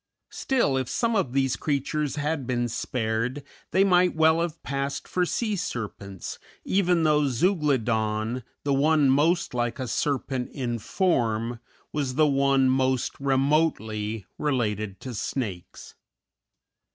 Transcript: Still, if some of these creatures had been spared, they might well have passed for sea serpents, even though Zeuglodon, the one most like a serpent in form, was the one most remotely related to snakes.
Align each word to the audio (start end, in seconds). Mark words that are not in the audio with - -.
Still, 0.31 0.77
if 0.77 0.89
some 0.89 1.15
of 1.15 1.31
these 1.31 1.55
creatures 1.55 2.15
had 2.15 2.47
been 2.47 2.67
spared, 2.69 3.43
they 3.69 3.83
might 3.83 4.15
well 4.15 4.41
have 4.41 4.63
passed 4.63 5.07
for 5.07 5.27
sea 5.27 5.55
serpents, 5.55 6.39
even 6.65 7.03
though 7.03 7.27
Zeuglodon, 7.27 8.41
the 8.63 8.73
one 8.73 9.11
most 9.11 9.53
like 9.53 9.77
a 9.77 9.87
serpent 9.87 10.49
in 10.53 10.79
form, 10.79 11.59
was 11.93 12.15
the 12.15 12.25
one 12.25 12.67
most 12.67 13.13
remotely 13.19 14.25
related 14.39 14.99
to 15.01 15.13
snakes. 15.13 15.93